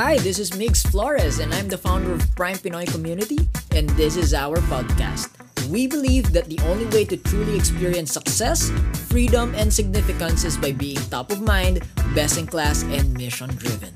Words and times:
Hi, 0.00 0.16
this 0.16 0.38
is 0.38 0.52
Migs 0.52 0.80
Flores, 0.90 1.40
and 1.40 1.52
I'm 1.52 1.68
the 1.68 1.76
founder 1.76 2.14
of 2.14 2.24
Prime 2.34 2.56
Pinoy 2.56 2.90
Community, 2.90 3.36
and 3.76 3.86
this 4.00 4.16
is 4.16 4.32
our 4.32 4.56
podcast. 4.72 5.28
We 5.68 5.86
believe 5.86 6.32
that 6.32 6.46
the 6.46 6.58
only 6.64 6.86
way 6.86 7.04
to 7.04 7.18
truly 7.18 7.54
experience 7.54 8.10
success, 8.10 8.72
freedom, 9.10 9.54
and 9.54 9.70
significance 9.70 10.44
is 10.44 10.56
by 10.56 10.72
being 10.72 10.96
top 11.12 11.30
of 11.30 11.42
mind, 11.42 11.84
best 12.14 12.38
in 12.38 12.46
class, 12.46 12.82
and 12.84 13.12
mission 13.12 13.50
driven. 13.60 13.92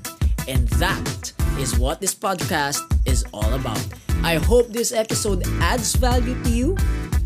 And 0.47 0.69
that 0.77 1.33
is 1.57 1.73
what 1.79 2.01
this 2.01 2.13
podcast 2.13 2.85
is 3.07 3.25
all 3.33 3.55
about. 3.55 3.81
I 4.21 4.35
hope 4.35 4.69
this 4.69 4.91
episode 4.91 5.41
adds 5.57 5.95
value 5.95 6.37
to 6.43 6.49
you, 6.51 6.77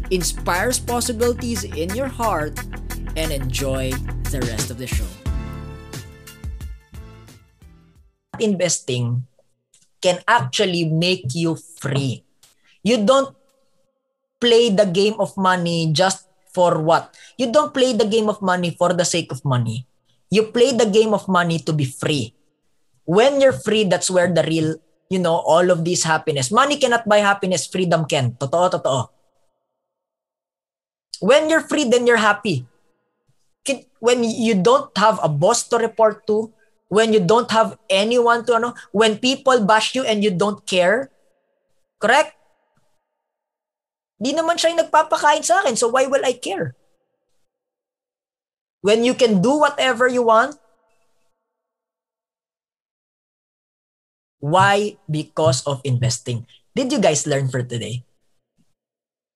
inspires 0.09 0.79
possibilities 0.79 1.65
in 1.65 1.93
your 1.93 2.07
heart, 2.07 2.57
and 3.17 3.29
enjoy 3.29 3.91
the 4.31 4.39
rest 4.47 4.71
of 4.71 4.77
the 4.77 4.87
show. 4.87 5.18
Investing 8.41 9.27
can 10.01 10.19
actually 10.27 10.87
make 10.87 11.35
you 11.35 11.55
free. 11.55 12.23
You 12.83 13.03
don't 13.03 13.35
play 14.39 14.71
the 14.71 14.87
game 14.87 15.19
of 15.19 15.35
money 15.35 15.91
just 15.91 16.27
for 16.55 16.79
what? 16.79 17.13
You 17.37 17.51
don't 17.51 17.73
play 17.73 17.93
the 17.93 18.07
game 18.07 18.29
of 18.31 18.41
money 18.41 18.71
for 18.71 18.93
the 18.93 19.05
sake 19.05 19.31
of 19.31 19.43
money. 19.43 19.85
You 20.31 20.49
play 20.55 20.71
the 20.71 20.87
game 20.87 21.13
of 21.13 21.27
money 21.27 21.59
to 21.59 21.73
be 21.73 21.85
free. 21.85 22.33
When 23.03 23.41
you're 23.41 23.57
free, 23.57 23.83
that's 23.83 24.09
where 24.09 24.31
the 24.31 24.43
real, 24.43 24.75
you 25.09 25.19
know, 25.19 25.41
all 25.41 25.71
of 25.71 25.83
this 25.83 26.03
happiness. 26.03 26.51
Money 26.51 26.77
cannot 26.77 27.07
buy 27.07 27.17
happiness, 27.19 27.67
freedom 27.67 28.05
can. 28.05 28.37
Totoo, 28.37 28.69
totoo. 28.71 29.09
When 31.19 31.49
you're 31.49 31.65
free, 31.65 31.83
then 31.83 32.07
you're 32.07 32.21
happy. 32.21 32.65
When 33.99 34.23
you 34.23 34.55
don't 34.55 34.95
have 34.97 35.19
a 35.21 35.27
boss 35.27 35.67
to 35.69 35.77
report 35.77 36.25
to, 36.27 36.53
when 36.89 37.13
you 37.13 37.21
don't 37.21 37.49
have 37.53 37.77
anyone 37.87 38.43
to 38.45 38.57
ano, 38.57 38.73
when 38.91 39.17
people 39.17 39.61
bash 39.63 39.93
you 39.93 40.03
and 40.03 40.25
you 40.25 40.33
don't 40.33 40.65
care, 40.65 41.13
correct? 42.01 42.35
Di 44.19 44.35
naman 44.35 44.59
siya 44.59 44.75
yung 44.75 44.83
nagpapakain 44.83 45.45
sa 45.45 45.63
akin, 45.63 45.79
so 45.79 45.87
why 45.87 46.09
will 46.09 46.25
I 46.25 46.35
care? 46.35 46.75
When 48.81 49.05
you 49.05 49.13
can 49.13 49.39
do 49.39 49.55
whatever 49.55 50.09
you 50.09 50.25
want, 50.25 50.57
why? 54.43 54.97
Because 55.07 55.63
of 55.63 55.79
investing. 55.85 56.47
Did 56.75 56.91
you 56.91 56.99
guys 56.99 57.27
learn 57.27 57.47
for 57.47 57.63
today? 57.63 58.03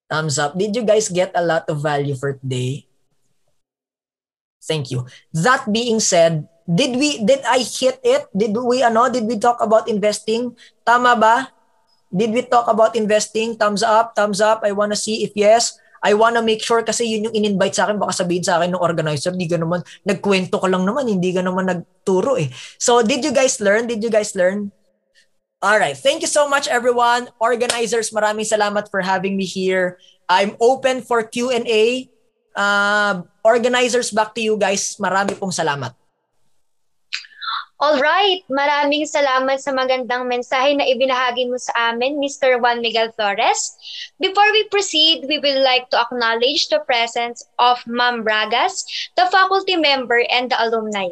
Thumbs 0.09 0.39
up. 0.39 0.57
Did 0.57 0.75
you 0.75 0.83
guys 0.83 1.07
get 1.07 1.31
a 1.35 1.43
lot 1.43 1.69
of 1.69 1.81
value 1.81 2.15
for 2.15 2.33
today? 2.33 2.87
Thank 4.63 4.91
you. 4.91 5.07
That 5.31 5.67
being 5.71 5.99
said, 5.99 6.47
did 6.67 6.95
we 6.95 7.19
did 7.23 7.43
I 7.47 7.63
hit 7.63 7.99
it? 8.03 8.27
Did 8.31 8.55
we 8.55 8.83
ano? 8.83 9.11
Did 9.11 9.27
we 9.27 9.39
talk 9.39 9.59
about 9.59 9.87
investing? 9.87 10.55
Tama 10.87 11.15
ba? 11.15 11.51
Did 12.13 12.31
we 12.31 12.45
talk 12.45 12.69
about 12.69 12.93
investing? 12.93 13.57
Thumbs 13.57 13.81
up, 13.81 14.13
thumbs 14.13 14.37
up. 14.37 14.61
I 14.61 14.71
want 14.71 14.93
to 14.93 14.99
see 14.99 15.25
if 15.25 15.33
yes. 15.33 15.81
I 16.03 16.13
want 16.19 16.35
to 16.35 16.43
make 16.43 16.59
sure 16.59 16.83
kasi 16.83 17.07
yun 17.07 17.31
yung 17.31 17.35
in-invite 17.35 17.79
sa 17.79 17.87
akin. 17.87 17.95
Baka 17.95 18.27
sabihin 18.27 18.43
sa 18.43 18.59
akin 18.59 18.75
ng 18.75 18.83
organizer, 18.83 19.31
di 19.31 19.47
ka 19.47 19.55
naman, 19.55 19.87
nagkwento 20.03 20.59
ka 20.59 20.67
lang 20.67 20.83
naman, 20.83 21.07
hindi 21.07 21.31
ka 21.31 21.39
naman 21.39 21.63
nagturo 21.63 22.35
eh. 22.35 22.51
So, 22.75 22.99
did 22.99 23.23
you 23.23 23.31
guys 23.31 23.63
learn? 23.63 23.87
Did 23.87 24.03
you 24.03 24.11
guys 24.11 24.35
learn? 24.35 24.75
All 25.63 25.79
right. 25.79 25.95
Thank 25.95 26.19
you 26.19 26.27
so 26.27 26.51
much, 26.51 26.67
everyone. 26.67 27.31
Organizers, 27.39 28.11
maraming 28.11 28.43
salamat 28.43 28.91
for 28.91 28.99
having 28.99 29.39
me 29.39 29.47
here. 29.47 29.95
I'm 30.27 30.59
open 30.59 31.07
for 31.07 31.23
Q&A. 31.23 32.11
Uh, 32.51 33.23
organizers, 33.47 34.11
back 34.11 34.35
to 34.35 34.43
you 34.43 34.59
guys. 34.59 34.99
Marami 34.99 35.39
pong 35.39 35.55
salamat. 35.55 36.02
All 37.83 37.99
right, 37.99 38.39
maraming 38.47 39.03
salamat 39.03 39.59
sa 39.59 39.75
magandang 39.75 40.31
mensahe 40.31 40.71
na 40.71 40.87
ibinahagi 40.87 41.51
mo 41.51 41.59
sa 41.59 41.91
amin, 41.91 42.15
Mr. 42.15 42.55
Juan 42.63 42.79
Miguel 42.79 43.11
Flores. 43.11 43.75
Before 44.23 44.47
we 44.55 44.63
proceed, 44.71 45.27
we 45.27 45.35
would 45.35 45.59
like 45.59 45.91
to 45.91 45.99
acknowledge 45.99 46.71
the 46.71 46.79
presence 46.87 47.43
of 47.59 47.83
Ma'am 47.83 48.23
Bragas, 48.23 48.87
the 49.19 49.27
faculty 49.27 49.75
member 49.75 50.23
and 50.31 50.47
the 50.47 50.55
alumni. 50.63 51.11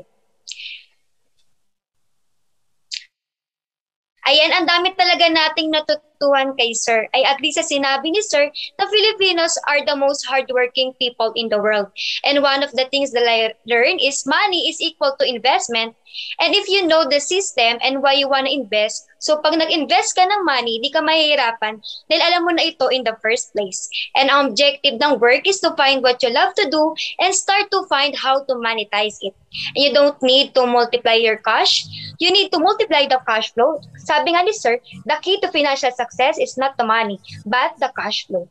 Ayan, 4.23 4.55
ang 4.55 4.63
dami 4.63 4.95
talaga 4.95 5.27
nating 5.27 5.75
natutuhan 6.21 6.53
kay 6.57 6.73
Sir. 6.73 7.09
Ay 7.17 7.25
at 7.25 7.41
least 7.41 7.57
sa 7.57 7.65
sinabi 7.65 8.13
ni 8.13 8.21
Sir 8.21 8.53
na 8.77 8.85
Filipinos 8.85 9.57
are 9.65 9.81
the 9.81 9.97
most 9.97 10.25
hardworking 10.29 10.93
people 11.01 11.33
in 11.33 11.49
the 11.49 11.57
world. 11.57 11.89
And 12.21 12.45
one 12.45 12.61
of 12.61 12.71
the 12.77 12.85
things 12.93 13.11
that 13.17 13.25
I 13.25 13.57
learned 13.65 14.01
is 14.05 14.29
money 14.29 14.69
is 14.69 14.77
equal 14.81 15.17
to 15.17 15.25
investment. 15.25 15.97
And 16.39 16.53
if 16.53 16.67
you 16.67 16.85
know 16.85 17.07
the 17.07 17.19
system 17.19 17.79
and 17.81 18.03
why 18.03 18.19
you 18.19 18.27
want 18.27 18.47
to 18.47 18.53
invest, 18.53 19.07
so 19.19 19.39
pag 19.39 19.55
nag-invest 19.55 20.11
ka 20.19 20.27
ng 20.27 20.43
money, 20.43 20.83
di 20.83 20.91
ka 20.91 20.99
mahihirapan 20.99 21.79
dahil 22.11 22.21
alam 22.21 22.43
mo 22.43 22.51
na 22.51 22.67
ito 22.67 22.91
in 22.91 23.07
the 23.07 23.15
first 23.23 23.55
place. 23.55 23.87
And 24.19 24.27
ang 24.27 24.51
objective 24.51 24.99
ng 24.99 25.23
work 25.23 25.47
is 25.47 25.63
to 25.63 25.71
find 25.79 26.03
what 26.03 26.19
you 26.19 26.29
love 26.29 26.51
to 26.59 26.67
do 26.67 26.93
and 27.23 27.31
start 27.31 27.71
to 27.71 27.87
find 27.87 28.11
how 28.11 28.43
to 28.43 28.53
monetize 28.59 29.23
it. 29.23 29.31
And 29.75 29.83
you 29.83 29.91
don't 29.95 30.19
need 30.19 30.55
to 30.55 30.67
multiply 30.67 31.15
your 31.15 31.39
cash. 31.39 31.87
You 32.19 32.31
need 32.31 32.51
to 32.51 32.59
multiply 32.59 33.07
the 33.07 33.23
cash 33.23 33.55
flow. 33.55 33.79
Sabi 34.03 34.35
nga 34.35 34.43
ni 34.43 34.51
Sir, 34.51 34.83
the 35.07 35.15
key 35.23 35.39
to 35.39 35.47
financial 35.47 35.91
success 35.91 36.10
is 36.19 36.57
not 36.57 36.75
the 36.77 36.87
money, 36.87 37.19
but 37.45 37.75
the 37.79 37.91
cash 37.95 38.27
flow. 38.27 38.49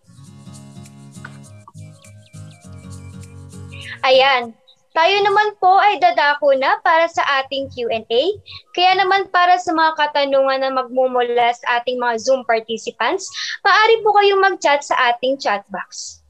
Ayan. 4.04 4.56
Tayo 4.90 5.22
naman 5.22 5.54
po 5.62 5.78
ay 5.78 6.02
dadako 6.02 6.50
na 6.58 6.82
para 6.82 7.06
sa 7.06 7.22
ating 7.40 7.70
Q&A. 7.70 8.22
Kaya 8.74 8.98
naman 8.98 9.30
para 9.30 9.54
sa 9.62 9.70
mga 9.70 9.94
katanungan 9.94 10.66
na 10.66 10.74
magmumula 10.74 11.54
sa 11.54 11.78
ating 11.78 11.94
mga 11.94 12.18
Zoom 12.18 12.42
participants, 12.42 13.30
maaari 13.62 14.02
po 14.02 14.10
kayong 14.18 14.42
mag-chat 14.42 14.82
sa 14.82 15.14
ating 15.14 15.38
chat 15.38 15.62
box. 15.70 16.20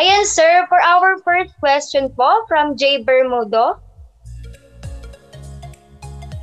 Ayan 0.00 0.24
sir, 0.24 0.64
for 0.72 0.80
our 0.80 1.20
first 1.20 1.52
question 1.60 2.08
po 2.16 2.48
from 2.48 2.80
J. 2.80 3.04
Bermudo. 3.04 3.76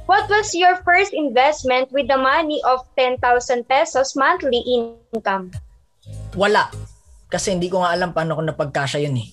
What 0.07 0.31
was 0.31 0.56
your 0.56 0.79
first 0.88 1.12
investment 1.12 1.91
with 1.91 2.07
the 2.07 2.16
money 2.16 2.63
of 2.63 2.88
10,000 2.95 3.19
pesos 3.68 4.16
monthly 4.16 4.63
income? 4.63 5.51
Wala. 6.31 6.72
Kasi 7.28 7.51
hindi 7.51 7.68
ko 7.68 7.84
nga 7.84 7.91
alam 7.91 8.16
paano 8.16 8.40
ko 8.40 8.41
napagkasya 8.47 9.03
yun 9.03 9.19
eh. 9.19 9.29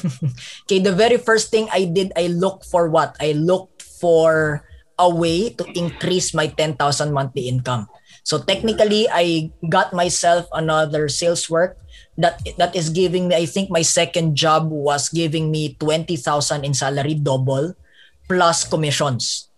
okay, 0.64 0.80
the 0.80 0.96
very 0.96 1.20
first 1.20 1.52
thing 1.52 1.68
I 1.68 1.84
did, 1.84 2.16
I 2.16 2.32
looked 2.32 2.64
for 2.64 2.88
what? 2.88 3.12
I 3.20 3.36
looked 3.36 3.84
for 3.84 4.64
a 4.96 5.04
way 5.04 5.52
to 5.52 5.68
increase 5.76 6.32
my 6.32 6.48
10,000 6.48 6.80
monthly 7.12 7.52
income. 7.52 7.84
So 8.24 8.40
technically, 8.40 9.04
I 9.04 9.52
got 9.68 9.92
myself 9.92 10.48
another 10.56 11.12
sales 11.12 11.44
work 11.52 11.76
that 12.16 12.40
that 12.56 12.72
is 12.72 12.88
giving 12.88 13.28
me 13.28 13.36
I 13.36 13.44
think 13.44 13.68
my 13.68 13.84
second 13.84 14.32
job 14.32 14.72
was 14.72 15.12
giving 15.12 15.52
me 15.52 15.76
20,000 15.76 16.16
in 16.64 16.72
salary 16.72 17.20
double 17.20 17.76
plus 18.24 18.64
commissions. 18.64 19.49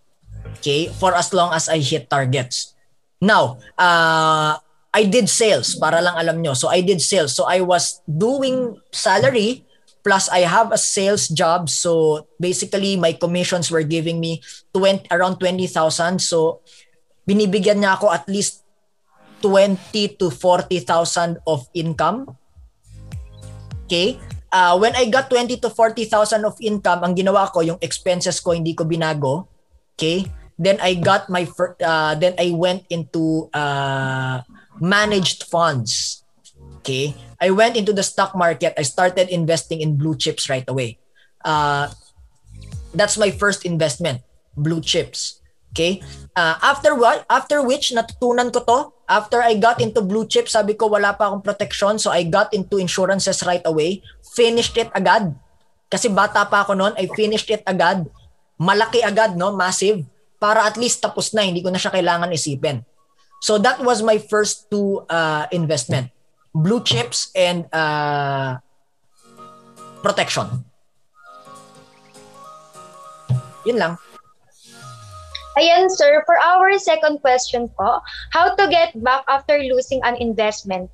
Okay? 0.59 0.89
For 0.99 1.13
as 1.13 1.31
long 1.31 1.53
as 1.53 1.69
I 1.69 1.79
hit 1.79 2.09
targets. 2.09 2.73
Now, 3.23 3.61
uh 3.79 4.59
I 4.93 5.09
did 5.09 5.25
sales 5.25 5.73
para 5.73 5.97
lang 6.05 6.13
alam 6.13 6.37
nyo. 6.45 6.53
So 6.53 6.69
I 6.69 6.85
did 6.85 7.01
sales. 7.01 7.33
So 7.33 7.49
I 7.49 7.65
was 7.65 8.05
doing 8.05 8.77
salary 8.93 9.65
plus 10.05 10.29
I 10.29 10.45
have 10.45 10.69
a 10.69 10.77
sales 10.77 11.31
job. 11.33 11.65
So 11.65 12.23
basically 12.37 12.93
my 12.93 13.17
commissions 13.17 13.73
were 13.73 13.81
giving 13.81 14.21
me 14.21 14.45
20 14.77 15.09
around 15.09 15.41
20,000. 15.41 16.21
So 16.21 16.61
binibigyan 17.25 17.81
niya 17.81 17.97
ako 17.97 18.13
at 18.13 18.29
least 18.29 18.61
20 19.41 20.21
to 20.21 20.29
40,000 20.29 21.41
of 21.49 21.65
income. 21.73 22.37
Okay? 23.89 24.21
Uh, 24.53 24.77
when 24.77 24.93
I 24.93 25.09
got 25.09 25.33
20 25.33 25.57
to 25.57 25.73
40,000 25.73 26.45
of 26.45 26.53
income, 26.61 27.01
ang 27.01 27.17
ginawa 27.17 27.49
ko, 27.49 27.65
yung 27.65 27.81
expenses 27.81 28.37
ko 28.37 28.53
hindi 28.53 28.77
ko 28.77 28.85
binago. 28.85 29.49
Okay? 29.95 30.31
Then 30.57 30.77
I 30.81 30.93
got 30.93 31.29
my 31.29 31.49
uh, 31.81 32.15
then 32.15 32.35
I 32.37 32.53
went 32.53 32.85
into 32.89 33.49
uh, 33.53 34.41
managed 34.79 35.49
funds. 35.49 36.23
Okay? 36.81 37.15
I 37.41 37.51
went 37.51 37.75
into 37.75 37.91
the 37.91 38.03
stock 38.03 38.35
market. 38.35 38.73
I 38.77 38.83
started 38.83 39.29
investing 39.29 39.81
in 39.81 39.97
blue 39.97 40.15
chips 40.15 40.49
right 40.49 40.67
away. 40.67 40.99
Uh, 41.43 41.91
that's 42.93 43.17
my 43.17 43.31
first 43.31 43.65
investment, 43.65 44.21
blue 44.55 44.79
chips. 44.79 45.41
Okay? 45.73 46.05
Uh, 46.37 46.55
after 46.61 46.93
what? 46.93 47.25
After 47.29 47.65
which 47.65 47.89
natutunan 47.91 48.53
ko 48.53 48.61
to. 48.61 48.79
After 49.09 49.41
I 49.41 49.57
got 49.57 49.81
into 49.81 49.99
blue 50.01 50.25
chips, 50.29 50.53
sabi 50.53 50.77
ko 50.77 50.87
wala 50.87 51.17
pa 51.17 51.27
akong 51.27 51.43
protection. 51.43 51.97
So 51.99 52.13
I 52.13 52.23
got 52.23 52.53
into 52.53 52.77
insurances 52.77 53.43
right 53.43 53.61
away. 53.65 54.05
Finished 54.37 54.77
it 54.77 54.93
agad. 54.95 55.33
Kasi 55.89 56.09
bata 56.09 56.45
pa 56.47 56.65
ako 56.65 56.73
noon, 56.73 56.93
I 56.97 57.05
finished 57.11 57.49
it 57.53 57.61
agad. 57.65 58.07
Malaki 58.63 59.03
agad, 59.03 59.35
no? 59.35 59.51
Massive. 59.51 60.07
Para 60.39 60.63
at 60.63 60.79
least 60.79 61.03
tapos 61.03 61.35
na, 61.35 61.43
hindi 61.43 61.59
ko 61.59 61.67
na 61.67 61.79
siya 61.79 61.91
kailangan 61.91 62.31
isipin. 62.31 62.87
So 63.43 63.59
that 63.59 63.83
was 63.83 63.99
my 63.99 64.23
first 64.23 64.71
two 64.71 65.03
uh, 65.11 65.51
investment. 65.51 66.15
Blue 66.55 66.79
chips 66.79 67.27
and 67.35 67.67
uh, 67.75 68.63
protection. 69.99 70.63
Yun 73.67 73.79
lang. 73.79 73.93
Ayan, 75.59 75.91
sir. 75.91 76.23
For 76.25 76.39
our 76.39 76.79
second 76.79 77.19
question 77.19 77.67
po, 77.75 77.99
how 78.31 78.55
to 78.55 78.63
get 78.71 78.95
back 79.03 79.27
after 79.27 79.59
losing 79.59 79.99
an 80.07 80.15
investment? 80.17 80.87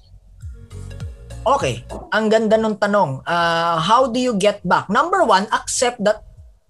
Okay, 1.48 1.82
ang 2.12 2.28
ganda 2.28 2.60
ng 2.60 2.76
tanong. 2.78 3.24
Uh, 3.24 3.80
how 3.80 4.12
do 4.12 4.20
you 4.20 4.36
get 4.36 4.60
back? 4.68 4.92
Number 4.92 5.24
one, 5.24 5.48
accept 5.56 5.98
that 6.04 6.29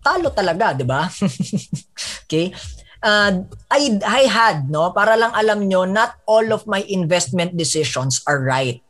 talo 0.09 0.33
talaga, 0.33 0.73
di 0.73 0.85
ba? 0.85 1.05
okay? 2.25 2.49
Uh, 2.99 3.45
I, 3.69 4.01
I 4.01 4.21
had, 4.25 4.67
no, 4.73 4.89
para 4.89 5.13
lang 5.13 5.31
alam 5.37 5.69
nyo, 5.69 5.85
not 5.85 6.17
all 6.25 6.49
of 6.49 6.65
my 6.65 6.81
investment 6.89 7.53
decisions 7.53 8.25
are 8.25 8.41
right. 8.41 8.81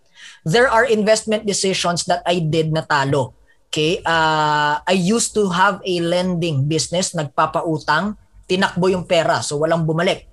There 0.48 0.72
are 0.72 0.88
investment 0.88 1.44
decisions 1.44 2.08
that 2.08 2.24
I 2.24 2.40
did 2.40 2.72
na 2.72 2.88
talo. 2.88 3.36
Okay? 3.70 4.00
Uh, 4.02 4.80
I 4.82 4.96
used 4.96 5.36
to 5.36 5.52
have 5.52 5.84
a 5.84 5.96
lending 6.00 6.66
business, 6.66 7.12
nagpapautang, 7.14 8.16
tinakbo 8.50 8.90
yung 8.90 9.06
pera, 9.06 9.44
so 9.44 9.62
walang 9.62 9.86
bumalik. 9.86 10.26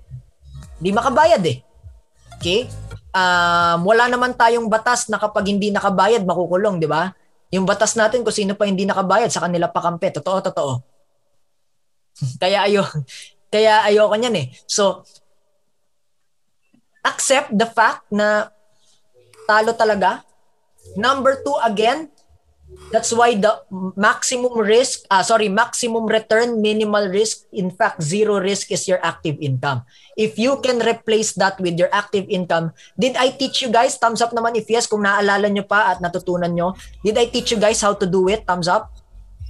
Di 0.79 0.89
makabayad 0.89 1.43
eh. 1.45 1.61
Okay? 2.39 2.65
Um, 3.13 3.85
wala 3.85 4.09
naman 4.09 4.33
tayong 4.33 4.69
batas 4.69 5.09
na 5.09 5.21
kapag 5.21 5.49
hindi 5.49 5.69
nakabayad, 5.69 6.25
makukulong, 6.25 6.81
di 6.81 6.89
ba? 6.89 7.13
Yung 7.53 7.63
batas 7.63 7.95
natin 7.95 8.27
kung 8.27 8.35
sino 8.35 8.53
pa 8.59 8.67
hindi 8.67 8.83
nakabayad 8.83 9.31
sa 9.31 9.43
kanila 9.47 9.71
pakampi. 9.71 10.11
Totoo, 10.11 10.39
totoo. 10.51 10.73
kaya 12.41 12.65
ayo 12.67 12.83
kaya 13.53 13.87
ayoko 13.87 14.15
niyan 14.19 14.35
eh. 14.35 14.47
So, 14.67 15.07
accept 17.07 17.55
the 17.55 17.67
fact 17.67 18.03
na 18.11 18.51
talo 19.47 19.71
talaga. 19.71 20.27
Number 20.99 21.39
two, 21.43 21.55
again, 21.63 22.11
That's 22.87 23.11
why 23.11 23.35
the 23.35 23.67
maximum 23.99 24.55
risk, 24.63 25.03
uh, 25.11 25.19
sorry, 25.19 25.51
maximum 25.51 26.07
return, 26.07 26.61
minimal 26.63 27.11
risk, 27.11 27.43
in 27.51 27.67
fact, 27.67 27.99
zero 27.99 28.39
risk 28.39 28.71
is 28.71 28.87
your 28.87 29.03
active 29.03 29.35
income. 29.43 29.83
If 30.15 30.39
you 30.39 30.55
can 30.63 30.79
replace 30.79 31.35
that 31.35 31.59
with 31.59 31.75
your 31.75 31.91
active 31.91 32.25
income, 32.31 32.71
did 32.95 33.19
I 33.19 33.35
teach 33.35 33.59
you 33.61 33.67
guys? 33.67 33.99
Thumbs 33.99 34.23
up 34.23 34.31
naman 34.31 34.55
if 34.55 34.71
yes, 34.71 34.87
kung 34.87 35.03
naalala 35.03 35.51
nyo 35.51 35.67
pa 35.67 35.91
at 35.91 35.99
natutunan 35.99 36.55
nyo. 36.55 36.79
Did 37.03 37.19
I 37.19 37.27
teach 37.27 37.51
you 37.51 37.59
guys 37.59 37.83
how 37.83 37.91
to 37.91 38.07
do 38.07 38.31
it? 38.31 38.47
Thumbs 38.47 38.71
up. 38.71 38.95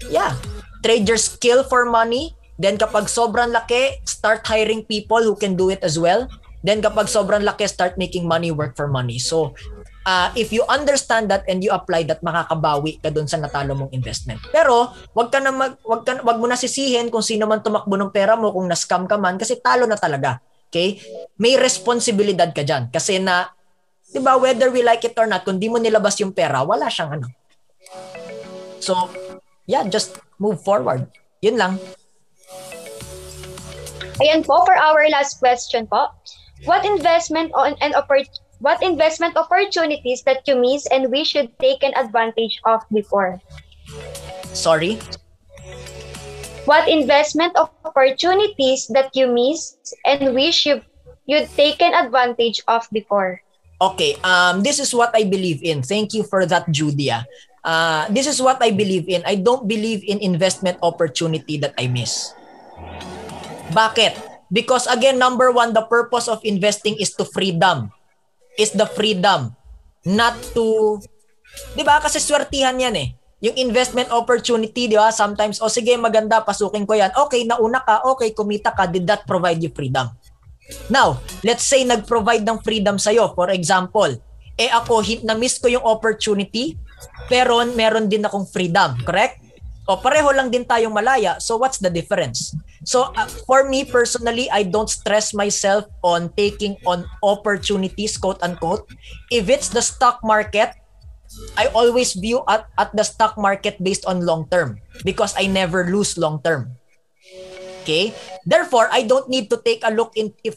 Yeah. 0.09 0.33
Trade 0.81 1.05
your 1.05 1.21
skill 1.21 1.61
for 1.61 1.85
money. 1.85 2.33
Then 2.57 2.81
kapag 2.81 3.05
sobrang 3.05 3.53
laki, 3.53 4.01
start 4.09 4.41
hiring 4.49 4.81
people 4.81 5.21
who 5.21 5.37
can 5.37 5.53
do 5.53 5.69
it 5.69 5.85
as 5.85 6.01
well. 6.01 6.25
Then 6.65 6.81
kapag 6.81 7.05
sobrang 7.05 7.45
laki, 7.45 7.69
start 7.69 8.01
making 8.01 8.25
money 8.25 8.49
work 8.49 8.73
for 8.73 8.89
money. 8.89 9.21
So 9.21 9.53
uh, 10.07 10.31
if 10.39 10.55
you 10.55 10.63
understand 10.71 11.27
that 11.27 11.43
and 11.51 11.59
you 11.59 11.75
apply 11.75 12.07
that 12.07 12.23
makakabawi 12.23 13.03
ka 13.03 13.11
doon 13.11 13.27
sa 13.27 13.35
natalo 13.35 13.75
mong 13.75 13.91
investment. 13.91 14.39
Pero 14.55 14.95
wag 15.11 15.27
ka 15.27 15.43
na 15.43 15.51
mag, 15.51 15.75
wag 15.83 16.07
ka 16.07 16.23
wag 16.23 16.39
mo 16.39 16.47
na 16.47 16.55
sisihin 16.55 17.11
kung 17.11 17.21
sino 17.21 17.43
man 17.43 17.59
tumakbo 17.59 17.99
ng 17.99 18.15
pera 18.15 18.39
mo 18.39 18.55
kung 18.55 18.71
na-scam 18.71 19.03
ka 19.03 19.19
man 19.19 19.35
kasi 19.35 19.59
talo 19.59 19.83
na 19.83 19.99
talaga. 19.99 20.39
Okay? 20.71 21.03
May 21.35 21.59
responsibilidad 21.59 22.55
ka 22.55 22.63
diyan 22.63 22.87
kasi 22.89 23.19
na 23.19 23.51
'di 24.07 24.23
ba 24.23 24.39
whether 24.39 24.71
we 24.71 24.79
like 24.79 25.03
it 25.03 25.19
or 25.19 25.27
not 25.27 25.43
kung 25.43 25.59
di 25.59 25.67
mo 25.67 25.75
nilabas 25.75 26.15
yung 26.23 26.31
pera, 26.31 26.63
wala 26.63 26.87
siyang 26.87 27.19
ano. 27.19 27.27
So, 28.79 29.11
yeah, 29.67 29.83
just 29.83 30.15
move 30.39 30.63
forward. 30.63 31.11
Yun 31.43 31.59
lang. 31.59 31.73
Ayan 34.17 34.41
po, 34.41 34.65
for 34.65 34.73
our 34.73 35.05
last 35.13 35.37
question 35.37 35.85
po. 35.85 36.09
What 36.65 36.81
investment 36.89 37.53
on 37.53 37.77
and 37.85 37.93
opportunity 37.93 38.46
What 38.57 38.81
investment 38.81 39.37
opportunities 39.37 40.25
that 40.25 40.41
you 40.49 40.57
miss 40.57 40.89
and 40.89 41.13
we 41.13 41.21
should 41.21 41.53
take 41.61 41.85
an 41.85 41.93
advantage 41.93 42.57
of 42.65 42.81
before? 42.89 43.37
Sorry? 44.53 44.97
What 46.65 46.89
investment 46.89 47.53
opportunities 47.55 48.89
that 48.91 49.13
you 49.13 49.29
miss 49.29 49.77
and 50.03 50.33
wish 50.33 50.65
you 50.65 50.81
you'd 51.29 51.47
taken 51.53 51.93
advantage 51.93 52.59
of 52.67 52.89
before? 52.91 53.39
Okay, 53.77 54.17
um, 54.25 54.65
this 54.65 54.81
is 54.81 54.89
what 54.89 55.13
I 55.13 55.21
believe 55.21 55.61
in. 55.61 55.85
Thank 55.85 56.17
you 56.17 56.25
for 56.25 56.49
that, 56.49 56.65
Judia. 56.73 57.29
Uh, 57.61 58.09
this 58.09 58.25
is 58.25 58.41
what 58.41 58.57
I 58.57 58.73
believe 58.73 59.05
in. 59.05 59.21
I 59.21 59.37
don't 59.37 59.69
believe 59.69 60.01
in 60.01 60.17
investment 60.17 60.81
opportunity 60.81 61.61
that 61.61 61.77
I 61.77 61.85
miss. 61.85 62.33
Bakit? 63.69 64.17
Because 64.49 64.89
again, 64.89 65.21
number 65.21 65.53
one, 65.53 65.77
the 65.77 65.85
purpose 65.85 66.25
of 66.25 66.41
investing 66.41 66.97
is 66.97 67.13
to 67.21 67.23
freedom 67.23 67.93
is 68.57 68.73
the 68.73 68.89
freedom 68.97 69.53
not 70.03 70.35
to 70.51 70.97
'di 71.77 71.83
ba 71.85 72.01
kasi 72.01 72.17
swertihan 72.19 72.75
yan 72.75 72.95
eh. 72.97 73.09
Yung 73.37 73.53
investment 73.61 74.09
opportunity, 74.09 74.89
'di 74.89 74.97
ba? 74.97 75.13
Sometimes 75.13 75.61
oh 75.61 75.69
sige 75.69 75.93
maganda 75.95 76.41
pasukin 76.41 76.83
ko 76.83 76.97
yan. 76.97 77.13
Okay, 77.13 77.45
nauna 77.45 77.85
ka, 77.85 78.03
okay 78.09 78.33
kumita 78.33 78.73
ka, 78.73 78.89
did 78.89 79.05
that 79.05 79.23
provide 79.29 79.61
you 79.61 79.69
freedom? 79.71 80.09
Now, 80.91 81.23
let's 81.47 81.63
say 81.63 81.87
nag-provide 81.87 82.43
ng 82.43 82.59
freedom 82.59 82.99
sa'yo. 82.99 83.31
For 83.31 83.47
example, 83.55 84.19
eh 84.59 84.67
ako, 84.67 84.99
na-miss 85.23 85.63
ko 85.63 85.71
yung 85.71 85.85
opportunity, 85.85 86.75
pero 87.31 87.63
meron 87.71 88.11
din 88.11 88.25
akong 88.25 88.43
freedom, 88.49 88.99
correct? 89.07 89.39
O 89.87 89.95
pareho 90.03 90.27
lang 90.35 90.51
din 90.51 90.67
tayong 90.67 90.91
malaya. 90.91 91.39
So 91.39 91.55
what's 91.55 91.79
the 91.79 91.87
difference? 91.87 92.51
So 92.87 93.11
uh, 93.19 93.27
for 93.43 93.67
me 93.67 93.83
personally, 93.83 94.47
I 94.47 94.63
don't 94.63 94.87
stress 94.87 95.35
myself 95.35 95.91
on 96.07 96.31
taking 96.39 96.79
on 96.87 97.03
opportunities, 97.19 98.15
quote 98.15 98.39
unquote. 98.39 98.87
If 99.27 99.51
it's 99.51 99.67
the 99.67 99.83
stock 99.83 100.23
market, 100.23 100.71
I 101.59 101.67
always 101.75 102.15
view 102.15 102.47
at, 102.47 102.71
at 102.79 102.95
the 102.95 103.03
stock 103.03 103.35
market 103.35 103.75
based 103.83 104.07
on 104.07 104.23
long 104.23 104.47
term 104.47 104.79
because 105.03 105.35
I 105.35 105.51
never 105.51 105.91
lose 105.91 106.15
long 106.15 106.39
term. 106.39 106.79
Okay? 107.83 108.15
Therefore, 108.47 108.87
I 108.87 109.03
don't 109.03 109.27
need 109.27 109.51
to 109.51 109.59
take 109.59 109.83
a 109.83 109.91
look 109.91 110.15
in 110.15 110.31
if 110.47 110.55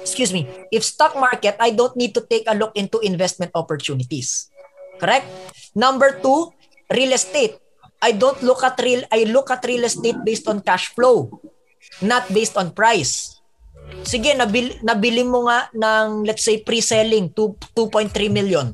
excuse 0.00 0.32
me, 0.32 0.48
if 0.72 0.88
stock 0.88 1.20
market, 1.20 1.60
I 1.60 1.68
don't 1.68 1.92
need 2.00 2.16
to 2.16 2.24
take 2.24 2.48
a 2.48 2.56
look 2.56 2.72
into 2.72 2.96
investment 3.04 3.52
opportunities. 3.52 4.48
Correct? 4.96 5.28
Number 5.76 6.16
two, 6.16 6.56
real 6.88 7.12
estate. 7.12 7.60
I 8.06 8.14
don't 8.14 8.38
look 8.46 8.62
at 8.62 8.78
real 8.78 9.02
I 9.10 9.26
look 9.26 9.50
at 9.50 9.66
real 9.66 9.82
estate 9.82 10.22
based 10.22 10.46
on 10.46 10.62
cash 10.62 10.94
flow, 10.94 11.26
not 12.06 12.30
based 12.30 12.54
on 12.54 12.70
price. 12.70 13.42
Sige, 14.06 14.30
nabili, 14.38 14.78
nabili 14.86 15.26
mo 15.26 15.50
nga 15.50 15.66
ng 15.74 16.22
let's 16.22 16.46
say 16.46 16.62
pre-selling 16.62 17.34
2.3 17.34 18.14
million. 18.30 18.70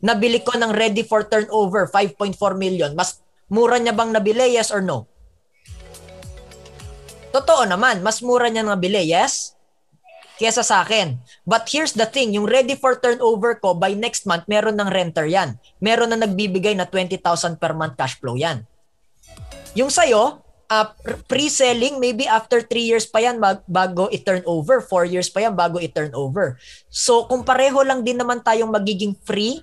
Nabili 0.00 0.40
ko 0.40 0.56
ng 0.56 0.72
ready 0.72 1.04
for 1.04 1.28
turnover 1.28 1.92
5.4 1.92 2.32
million. 2.56 2.96
Mas 2.96 3.20
mura 3.52 3.76
niya 3.76 3.92
bang 3.92 4.16
nabili? 4.16 4.56
Yes 4.56 4.72
or 4.72 4.80
no? 4.80 5.04
Totoo 7.36 7.68
naman, 7.68 8.00
mas 8.00 8.24
mura 8.24 8.48
niya 8.48 8.64
nabili, 8.64 9.12
yes? 9.12 9.60
kesa 10.40 10.64
sa 10.64 10.80
akin. 10.80 11.20
But 11.44 11.68
here's 11.68 11.92
the 11.92 12.08
thing, 12.08 12.32
yung 12.32 12.48
ready 12.48 12.72
for 12.72 12.96
turnover 12.96 13.60
ko, 13.60 13.76
by 13.76 13.92
next 13.92 14.24
month, 14.24 14.48
meron 14.48 14.80
ng 14.80 14.88
renter 14.88 15.28
yan. 15.28 15.60
Meron 15.84 16.16
na 16.16 16.24
nagbibigay 16.24 16.72
na 16.72 16.88
20,000 16.88 17.60
per 17.60 17.76
month 17.76 18.00
cash 18.00 18.16
flow 18.16 18.40
yan. 18.40 18.64
Yung 19.78 19.90
sa'yo, 19.90 20.42
uh, 20.70 20.86
pre-selling, 21.26 21.98
maybe 21.98 22.26
after 22.26 22.62
3 22.62 22.90
years 22.90 23.06
pa 23.06 23.22
yan 23.22 23.42
mag, 23.42 23.62
bago 23.66 24.06
i-turn 24.10 24.42
over. 24.46 24.82
4 24.82 25.06
years 25.06 25.28
pa 25.30 25.42
yan 25.42 25.54
bago 25.54 25.82
i-turn 25.82 26.14
over. 26.14 26.58
So 26.90 27.26
kung 27.26 27.42
pareho 27.42 27.82
lang 27.82 28.06
din 28.06 28.18
naman 28.18 28.42
tayong 28.42 28.70
magiging 28.70 29.18
free, 29.26 29.62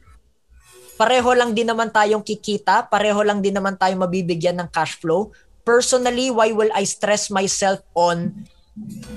pareho 0.99 1.31
lang 1.35 1.55
din 1.55 1.69
naman 1.69 1.91
tayong 1.93 2.25
kikita, 2.25 2.87
pareho 2.87 3.23
lang 3.23 3.39
din 3.39 3.55
naman 3.55 3.79
tayong 3.79 4.03
mabibigyan 4.03 4.59
ng 4.59 4.69
cash 4.71 4.99
flow, 4.99 5.31
personally, 5.67 6.31
why 6.31 6.51
will 6.55 6.71
I 6.71 6.87
stress 6.87 7.27
myself 7.27 7.83
on 7.91 8.47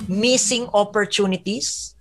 missing 0.08 0.68
opportunities. 0.72 1.94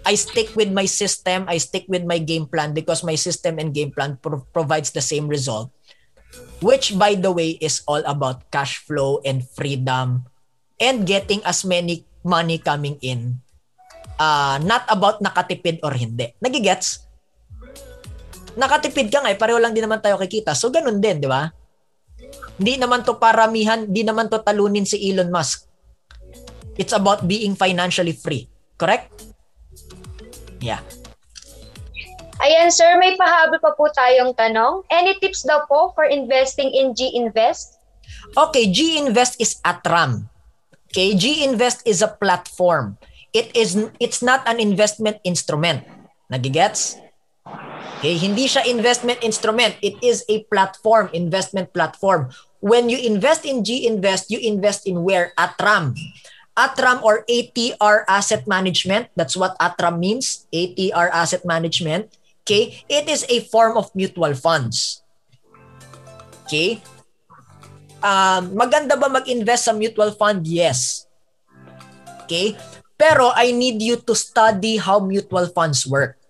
I 0.00 0.16
stick 0.16 0.56
with 0.56 0.72
my 0.72 0.88
system, 0.88 1.44
I 1.46 1.60
stick 1.60 1.84
with 1.86 2.04
my 2.08 2.18
game 2.18 2.48
plan 2.48 2.72
because 2.72 3.04
my 3.04 3.14
system 3.14 3.60
and 3.60 3.72
game 3.72 3.92
plan 3.92 4.16
pro- 4.16 4.44
provides 4.52 4.90
the 4.90 5.04
same 5.04 5.28
result. 5.28 5.70
Which 6.60 6.94
by 6.96 7.16
the 7.16 7.32
way 7.32 7.56
is 7.58 7.80
all 7.88 8.04
about 8.04 8.48
cash 8.52 8.84
flow 8.84 9.24
and 9.24 9.42
freedom 9.42 10.28
and 10.76 11.08
getting 11.08 11.40
as 11.48 11.64
many 11.64 12.04
money 12.20 12.60
coming 12.60 13.00
in. 13.00 13.40
Uh, 14.20 14.60
not 14.60 14.84
about 14.92 15.24
nakatipid 15.24 15.80
or 15.80 15.96
hindi. 15.96 16.36
Nagigets? 16.44 17.08
Nakatipid 18.60 19.08
ka 19.08 19.24
nga 19.24 19.32
eh, 19.32 19.38
pareho 19.40 19.56
lang 19.56 19.72
din 19.72 19.88
naman 19.88 20.04
tayo 20.04 20.20
kikita. 20.20 20.52
So 20.52 20.68
ganun 20.68 21.00
din, 21.00 21.24
di 21.24 21.28
ba? 21.30 21.48
Hindi 22.60 22.76
naman 22.76 23.08
to 23.08 23.16
paramihan, 23.16 23.88
hindi 23.88 24.04
naman 24.04 24.28
to 24.28 24.36
talunin 24.44 24.84
si 24.84 25.00
Elon 25.00 25.32
Musk 25.32 25.70
It's 26.80 26.96
about 26.96 27.28
being 27.28 27.60
financially 27.60 28.16
free. 28.16 28.48
Correct? 28.80 29.12
Yeah. 30.64 30.80
Ayan, 32.50 32.66
sir, 32.74 32.98
may 32.98 33.14
pahabol 33.14 33.62
pa 33.62 33.70
po 33.78 33.86
tayong 33.94 34.34
tanong. 34.34 34.82
Any 34.90 35.14
tips 35.22 35.46
daw 35.46 35.70
po 35.70 35.94
for 35.94 36.02
investing 36.02 36.66
in 36.74 36.98
G-Invest? 36.98 37.78
Okay, 38.34 38.66
G-Invest 38.66 39.38
is 39.38 39.62
Atram. 39.62 40.26
Okay, 40.90 41.14
G-Invest 41.14 41.86
is 41.86 42.02
a 42.02 42.10
platform. 42.10 42.98
It 43.30 43.54
is 43.54 43.78
it's 44.02 44.18
not 44.18 44.42
an 44.50 44.58
investment 44.58 45.22
instrument. 45.22 45.86
Nagigets? 46.26 46.98
Okay, 48.02 48.18
hindi 48.18 48.50
siya 48.50 48.66
investment 48.66 49.22
instrument. 49.22 49.78
It 49.78 50.02
is 50.02 50.26
a 50.26 50.42
platform, 50.50 51.06
investment 51.14 51.70
platform. 51.70 52.34
When 52.58 52.90
you 52.90 52.98
invest 52.98 53.46
in 53.46 53.62
G-Invest, 53.62 54.26
you 54.26 54.42
invest 54.42 54.90
in 54.90 55.06
where? 55.06 55.30
Atram. 55.38 55.94
ATRAM 56.58 56.98
or 57.06 57.22
ATR 57.30 58.04
Asset 58.10 58.44
Management, 58.50 59.08
that's 59.14 59.38
what 59.38 59.54
ATRAM 59.62 60.02
means, 60.02 60.50
ATR 60.50 61.08
Asset 61.14 61.46
Management. 61.46 62.10
Okay? 62.42 62.82
It 62.88 63.08
is 63.08 63.24
a 63.28 63.44
form 63.48 63.76
of 63.76 63.92
mutual 63.94 64.34
funds. 64.34 65.02
Okay? 66.46 66.82
Um, 68.00 68.56
maganda 68.56 68.96
ba 68.96 69.12
mag-invest 69.12 69.68
sa 69.68 69.74
mutual 69.76 70.16
fund? 70.16 70.48
Yes. 70.48 71.06
Okay? 72.24 72.56
Pero 72.96 73.32
I 73.32 73.52
need 73.52 73.80
you 73.80 73.96
to 74.04 74.12
study 74.16 74.76
how 74.76 75.00
mutual 75.00 75.48
funds 75.52 75.88
work 75.88 76.20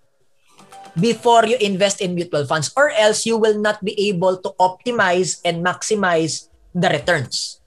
before 0.98 1.46
you 1.46 1.58
invest 1.62 2.02
in 2.02 2.14
mutual 2.14 2.46
funds 2.46 2.70
or 2.74 2.90
else 2.94 3.26
you 3.26 3.38
will 3.38 3.58
not 3.58 3.78
be 3.82 3.94
able 4.10 4.38
to 4.38 4.50
optimize 4.58 5.38
and 5.44 5.62
maximize 5.62 6.50
the 6.74 6.90
returns. 6.90 7.59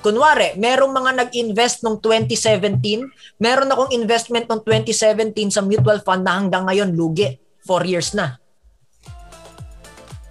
Kunwari, 0.00 0.56
merong 0.56 0.96
mga 0.96 1.12
nag-invest 1.12 1.84
nung 1.84 2.00
2017, 2.00 3.04
meron 3.36 3.68
akong 3.68 3.92
investment 3.92 4.48
nung 4.48 4.64
2017 4.64 5.52
sa 5.52 5.60
mutual 5.60 6.00
fund 6.00 6.24
na 6.24 6.40
hanggang 6.40 6.64
ngayon 6.64 6.96
lugi. 6.96 7.36
4 7.68 7.84
years 7.84 8.16
na. 8.16 8.40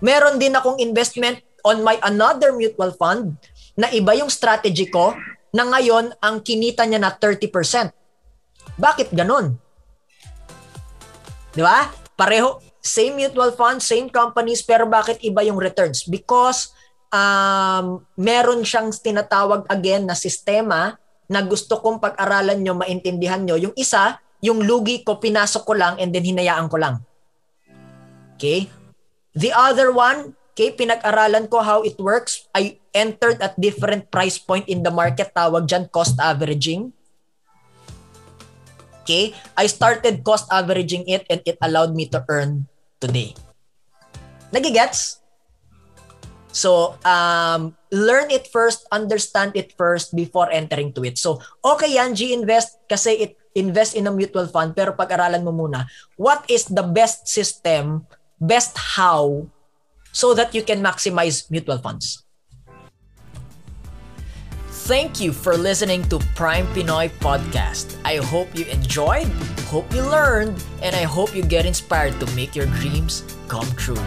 Meron 0.02 0.42
din 0.42 0.58
akong 0.58 0.82
investment 0.82 1.46
on 1.62 1.86
my 1.86 2.02
another 2.02 2.50
mutual 2.50 2.90
fund 2.98 3.38
na 3.78 3.94
iba 3.94 4.18
yung 4.18 4.34
strategy 4.34 4.90
ko 4.90 5.14
na 5.54 5.70
ngayon 5.70 6.18
ang 6.18 6.42
kinita 6.42 6.90
niya 6.90 6.98
na 6.98 7.14
30%. 7.14 7.94
Bakit 8.74 9.14
ganun? 9.14 9.54
Di 11.54 11.62
ba? 11.62 11.94
Pareho, 12.18 12.58
same 12.82 13.22
mutual 13.22 13.54
fund, 13.54 13.86
same 13.86 14.10
companies, 14.10 14.66
pero 14.66 14.90
bakit 14.90 15.22
iba 15.22 15.46
yung 15.46 15.62
returns? 15.62 16.10
Because 16.10 16.74
um, 17.10 18.06
meron 18.18 18.62
siyang 18.62 18.94
tinatawag 18.94 19.66
again 19.70 20.06
na 20.06 20.16
sistema 20.18 20.98
na 21.30 21.46
gusto 21.46 21.78
kong 21.78 22.02
pag-aralan 22.02 22.58
nyo, 22.58 22.74
maintindihan 22.74 23.42
nyo. 23.46 23.54
Yung 23.58 23.76
isa, 23.78 24.18
yung 24.42 24.66
lugi 24.66 25.06
ko, 25.06 25.22
pinasok 25.22 25.64
ko 25.66 25.74
lang 25.78 25.94
and 26.02 26.10
then 26.10 26.26
hinayaan 26.26 26.66
ko 26.66 26.82
lang. 26.82 27.06
Okay? 28.34 28.66
The 29.38 29.54
other 29.54 29.94
one, 29.94 30.34
okay, 30.58 30.74
pinag-aralan 30.74 31.46
ko 31.52 31.62
how 31.62 31.86
it 31.86 32.02
works. 32.02 32.50
I 32.58 32.82
entered 32.98 33.38
at 33.46 33.54
different 33.62 34.10
price 34.10 34.42
point 34.42 34.66
in 34.66 34.82
the 34.82 34.90
market. 34.90 35.30
Tawag 35.38 35.70
dyan, 35.70 35.86
cost 35.94 36.18
averaging. 36.18 36.90
Okay? 39.06 39.38
I 39.54 39.70
started 39.70 40.26
cost 40.26 40.50
averaging 40.50 41.06
it 41.06 41.30
and 41.30 41.46
it 41.46 41.62
allowed 41.62 41.94
me 41.94 42.10
to 42.10 42.26
earn 42.26 42.66
today. 42.98 43.38
Nagigets? 44.50 45.22
So, 46.52 46.98
um, 47.06 47.78
learn 47.92 48.32
it 48.34 48.50
first, 48.50 48.86
understand 48.92 49.54
it 49.54 49.74
first 49.78 50.16
before 50.16 50.50
entering 50.50 50.94
to 50.94 51.06
it. 51.06 51.18
So, 51.18 51.42
okay 51.62 51.94
yan, 51.94 52.16
G-Invest 52.16 52.90
kasi 52.90 53.12
it 53.22 53.40
invest 53.58 53.96
in 53.98 54.06
a 54.08 54.14
mutual 54.14 54.46
fund 54.48 54.78
pero 54.78 54.94
pag-aralan 54.94 55.42
mo 55.42 55.50
muna 55.50 55.90
what 56.22 56.46
is 56.48 56.70
the 56.70 56.86
best 56.86 57.26
system, 57.26 58.06
best 58.38 58.78
how 58.78 59.46
so 60.14 60.34
that 60.34 60.54
you 60.54 60.62
can 60.62 60.82
maximize 60.82 61.50
mutual 61.50 61.78
funds. 61.78 62.26
Thank 64.90 65.22
you 65.22 65.30
for 65.30 65.54
listening 65.54 66.02
to 66.10 66.18
Prime 66.34 66.66
Pinoy 66.74 67.14
Podcast. 67.22 67.94
I 68.02 68.18
hope 68.18 68.50
you 68.58 68.66
enjoyed, 68.74 69.30
hope 69.70 69.86
you 69.94 70.02
learned, 70.02 70.58
and 70.82 70.98
I 70.98 71.06
hope 71.06 71.38
you 71.38 71.46
get 71.46 71.70
inspired 71.70 72.18
to 72.18 72.26
make 72.34 72.58
your 72.58 72.66
dreams 72.82 73.22
come 73.46 73.70
true. 73.78 74.02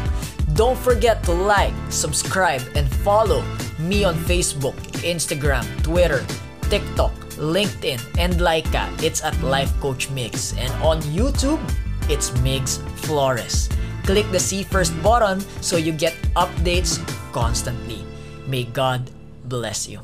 Don't 0.55 0.77
forget 0.77 1.23
to 1.25 1.33
like, 1.33 1.73
subscribe, 1.89 2.61
and 2.75 2.87
follow 3.01 3.43
me 3.79 4.05
on 4.05 4.15
Facebook, 4.15 4.77
Instagram, 5.01 5.65
Twitter, 5.83 6.25
TikTok, 6.69 7.13
LinkedIn, 7.41 8.01
and 8.19 8.35
Laika. 8.35 8.85
It's 9.03 9.25
at 9.25 9.33
Life 9.41 9.73
Coach 9.81 10.11
Mix. 10.11 10.53
And 10.59 10.71
on 10.85 11.01
YouTube, 11.17 11.61
it's 12.11 12.37
Mix 12.43 12.79
Flores. 12.97 13.71
Click 14.05 14.29
the 14.31 14.41
See 14.41 14.63
First 14.63 14.93
button 15.03 15.41
so 15.63 15.77
you 15.77 15.93
get 15.93 16.13
updates 16.37 17.01
constantly. 17.33 18.05
May 18.47 18.65
God 18.65 19.11
bless 19.49 19.89
you. 19.89 20.01